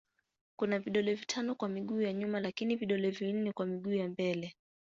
[0.55, 4.55] Kuna vidole vitano kwa miguu ya nyuma lakini vidole vinne kwa miguu ya mbele.